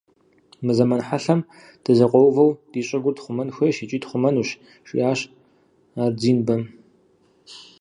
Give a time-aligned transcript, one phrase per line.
[0.65, 1.41] -Мы зэман хьэлъэм,
[1.83, 4.49] дызэкъуэувэу, ди щӀыгур тхъумэн хуейщ икӀи тхъумэнущ,-
[4.87, 5.19] жиӏащ
[6.03, 6.61] Ардзинбэм.